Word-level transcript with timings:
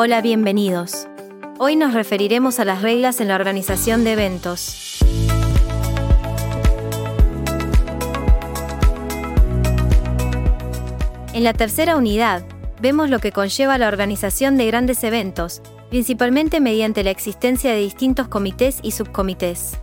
Hola, 0.00 0.20
bienvenidos. 0.20 1.08
Hoy 1.58 1.74
nos 1.74 1.92
referiremos 1.92 2.60
a 2.60 2.64
las 2.64 2.82
reglas 2.82 3.20
en 3.20 3.26
la 3.26 3.34
organización 3.34 4.04
de 4.04 4.12
eventos. 4.12 5.00
En 11.32 11.42
la 11.42 11.52
tercera 11.52 11.96
unidad, 11.96 12.44
vemos 12.80 13.10
lo 13.10 13.18
que 13.18 13.32
conlleva 13.32 13.76
la 13.76 13.88
organización 13.88 14.56
de 14.56 14.68
grandes 14.68 15.02
eventos, 15.02 15.62
principalmente 15.90 16.60
mediante 16.60 17.02
la 17.02 17.10
existencia 17.10 17.72
de 17.72 17.80
distintos 17.80 18.28
comités 18.28 18.78
y 18.84 18.92
subcomités. 18.92 19.78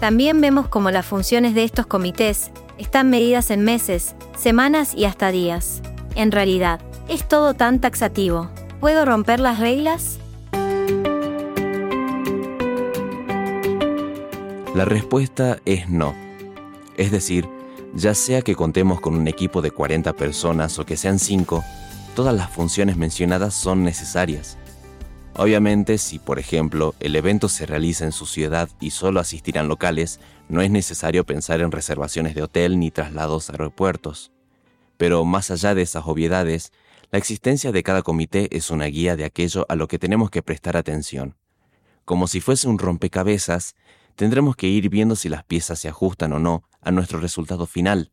También 0.00 0.42
vemos 0.42 0.68
cómo 0.68 0.90
las 0.90 1.06
funciones 1.06 1.54
de 1.54 1.64
estos 1.64 1.86
comités 1.86 2.50
están 2.76 3.08
medidas 3.08 3.50
en 3.50 3.64
meses, 3.64 4.16
semanas 4.36 4.94
y 4.94 5.06
hasta 5.06 5.30
días. 5.30 5.80
En 6.14 6.30
realidad, 6.30 6.78
es 7.08 7.26
todo 7.26 7.54
tan 7.54 7.80
taxativo. 7.80 8.50
¿Puedo 8.84 9.06
romper 9.06 9.40
las 9.40 9.60
reglas? 9.60 10.18
La 14.74 14.84
respuesta 14.84 15.58
es 15.64 15.88
no. 15.88 16.14
Es 16.98 17.10
decir, 17.10 17.48
ya 17.94 18.14
sea 18.14 18.42
que 18.42 18.54
contemos 18.54 19.00
con 19.00 19.14
un 19.14 19.26
equipo 19.26 19.62
de 19.62 19.70
40 19.70 20.12
personas 20.12 20.78
o 20.78 20.84
que 20.84 20.98
sean 20.98 21.18
5, 21.18 21.64
todas 22.14 22.34
las 22.34 22.50
funciones 22.50 22.98
mencionadas 22.98 23.54
son 23.54 23.84
necesarias. 23.84 24.58
Obviamente, 25.34 25.96
si 25.96 26.18
por 26.18 26.38
ejemplo 26.38 26.94
el 27.00 27.16
evento 27.16 27.48
se 27.48 27.64
realiza 27.64 28.04
en 28.04 28.12
su 28.12 28.26
ciudad 28.26 28.68
y 28.80 28.90
solo 28.90 29.18
asistirán 29.18 29.66
locales, 29.66 30.20
no 30.50 30.60
es 30.60 30.70
necesario 30.70 31.24
pensar 31.24 31.62
en 31.62 31.72
reservaciones 31.72 32.34
de 32.34 32.42
hotel 32.42 32.78
ni 32.78 32.90
traslados 32.90 33.48
a 33.48 33.54
aeropuertos. 33.54 34.30
Pero 34.98 35.24
más 35.24 35.50
allá 35.50 35.74
de 35.74 35.80
esas 35.80 36.04
obviedades, 36.06 36.70
la 37.14 37.18
existencia 37.18 37.70
de 37.70 37.84
cada 37.84 38.02
comité 38.02 38.48
es 38.56 38.72
una 38.72 38.86
guía 38.86 39.14
de 39.14 39.24
aquello 39.24 39.66
a 39.68 39.76
lo 39.76 39.86
que 39.86 40.00
tenemos 40.00 40.30
que 40.30 40.42
prestar 40.42 40.76
atención. 40.76 41.36
Como 42.04 42.26
si 42.26 42.40
fuese 42.40 42.66
un 42.66 42.76
rompecabezas, 42.76 43.76
tendremos 44.16 44.56
que 44.56 44.66
ir 44.66 44.88
viendo 44.88 45.14
si 45.14 45.28
las 45.28 45.44
piezas 45.44 45.78
se 45.78 45.86
ajustan 45.86 46.32
o 46.32 46.40
no 46.40 46.64
a 46.80 46.90
nuestro 46.90 47.20
resultado 47.20 47.66
final. 47.66 48.10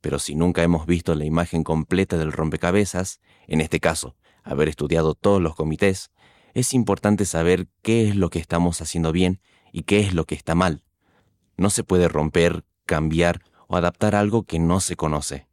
Pero 0.00 0.18
si 0.18 0.34
nunca 0.34 0.64
hemos 0.64 0.86
visto 0.86 1.14
la 1.14 1.24
imagen 1.24 1.62
completa 1.62 2.18
del 2.18 2.32
rompecabezas, 2.32 3.20
en 3.46 3.60
este 3.60 3.78
caso, 3.78 4.16
haber 4.42 4.68
estudiado 4.68 5.14
todos 5.14 5.40
los 5.40 5.54
comités, 5.54 6.10
es 6.52 6.74
importante 6.74 7.26
saber 7.26 7.68
qué 7.80 8.08
es 8.08 8.16
lo 8.16 8.28
que 8.28 8.40
estamos 8.40 8.80
haciendo 8.80 9.12
bien 9.12 9.40
y 9.70 9.84
qué 9.84 10.00
es 10.00 10.14
lo 10.14 10.24
que 10.24 10.34
está 10.34 10.56
mal. 10.56 10.82
No 11.56 11.70
se 11.70 11.84
puede 11.84 12.08
romper, 12.08 12.64
cambiar 12.86 13.40
o 13.68 13.76
adaptar 13.76 14.16
algo 14.16 14.42
que 14.42 14.58
no 14.58 14.80
se 14.80 14.96
conoce. 14.96 15.46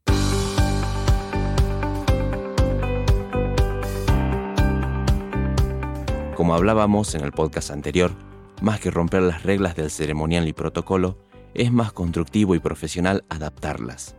Como 6.39 6.55
hablábamos 6.55 7.15
en 7.15 7.21
el 7.25 7.33
podcast 7.33 7.69
anterior, 7.69 8.13
más 8.61 8.79
que 8.79 8.89
romper 8.89 9.23
las 9.23 9.43
reglas 9.43 9.75
del 9.75 9.91
ceremonial 9.91 10.47
y 10.47 10.53
protocolo, 10.53 11.17
es 11.53 11.69
más 11.69 11.91
constructivo 11.91 12.55
y 12.55 12.59
profesional 12.59 13.25
adaptarlas. 13.27 14.15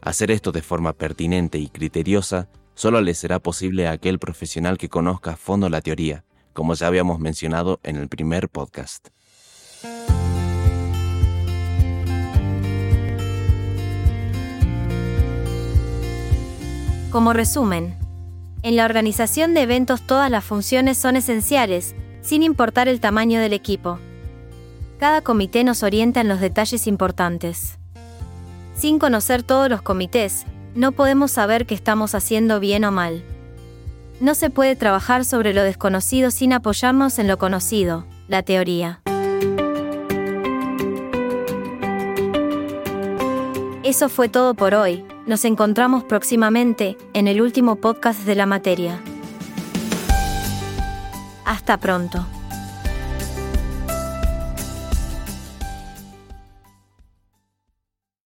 Hacer 0.00 0.30
esto 0.30 0.50
de 0.50 0.62
forma 0.62 0.94
pertinente 0.94 1.58
y 1.58 1.68
criteriosa 1.68 2.48
solo 2.74 3.02
le 3.02 3.12
será 3.12 3.38
posible 3.38 3.86
a 3.86 3.90
aquel 3.90 4.18
profesional 4.18 4.78
que 4.78 4.88
conozca 4.88 5.32
a 5.32 5.36
fondo 5.36 5.68
la 5.68 5.82
teoría, 5.82 6.24
como 6.54 6.72
ya 6.72 6.86
habíamos 6.86 7.18
mencionado 7.18 7.80
en 7.82 7.96
el 7.96 8.08
primer 8.08 8.48
podcast. 8.48 9.08
Como 17.10 17.34
resumen, 17.34 18.05
en 18.66 18.74
la 18.74 18.84
organización 18.84 19.54
de 19.54 19.62
eventos 19.62 20.02
todas 20.02 20.28
las 20.28 20.42
funciones 20.42 20.98
son 20.98 21.14
esenciales, 21.14 21.94
sin 22.20 22.42
importar 22.42 22.88
el 22.88 22.98
tamaño 22.98 23.38
del 23.38 23.52
equipo. 23.52 24.00
Cada 24.98 25.20
comité 25.20 25.62
nos 25.62 25.84
orienta 25.84 26.20
en 26.20 26.26
los 26.26 26.40
detalles 26.40 26.88
importantes. 26.88 27.78
Sin 28.74 28.98
conocer 28.98 29.44
todos 29.44 29.70
los 29.70 29.82
comités, 29.82 30.46
no 30.74 30.90
podemos 30.90 31.30
saber 31.30 31.64
qué 31.64 31.76
estamos 31.76 32.16
haciendo 32.16 32.58
bien 32.58 32.84
o 32.84 32.90
mal. 32.90 33.22
No 34.18 34.34
se 34.34 34.50
puede 34.50 34.74
trabajar 34.74 35.24
sobre 35.24 35.54
lo 35.54 35.62
desconocido 35.62 36.32
sin 36.32 36.52
apoyarnos 36.52 37.20
en 37.20 37.28
lo 37.28 37.38
conocido, 37.38 38.04
la 38.26 38.42
teoría. 38.42 39.00
Eso 43.84 44.08
fue 44.08 44.28
todo 44.28 44.54
por 44.54 44.74
hoy, 44.74 45.04
nos 45.26 45.44
encontramos 45.44 46.04
próximamente 46.04 46.96
en 47.12 47.28
el 47.28 47.40
último 47.40 47.76
podcast 47.76 48.20
de 48.24 48.34
la 48.34 48.46
materia. 48.46 49.00
Hasta 51.44 51.78
pronto. 51.78 52.26